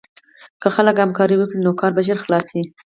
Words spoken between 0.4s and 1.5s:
که خلک همکاري